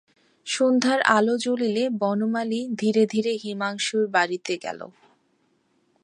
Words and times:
সন্ধ্যার 0.47 0.99
আলো 1.09 1.35
জ্বলিলে 1.37 1.83
বনমালী 1.99 2.61
ধীরে 2.75 3.03
ধীরে 3.05 3.31
হিমাংশুর 3.43 4.05
বাড়িতে 4.07 4.53
গেল। 4.57 4.79